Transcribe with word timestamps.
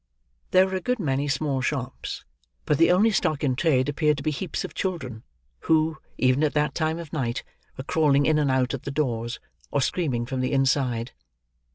There 0.49 0.65
were 0.65 0.73
a 0.77 0.81
good 0.81 0.97
many 0.97 1.27
small 1.27 1.61
shops; 1.61 2.25
but 2.65 2.79
the 2.79 2.89
only 2.91 3.11
stock 3.11 3.43
in 3.43 3.55
trade 3.55 3.87
appeared 3.87 4.17
to 4.17 4.23
be 4.23 4.31
heaps 4.31 4.65
of 4.65 4.73
children, 4.73 5.21
who, 5.69 5.99
even 6.17 6.43
at 6.43 6.55
that 6.55 6.73
time 6.73 6.97
of 6.97 7.13
night, 7.13 7.43
were 7.77 7.83
crawling 7.83 8.25
in 8.25 8.39
and 8.39 8.49
out 8.49 8.73
at 8.73 8.81
the 8.81 8.89
doors, 8.89 9.39
or 9.69 9.79
screaming 9.79 10.25
from 10.25 10.41
the 10.41 10.53
inside. 10.53 11.11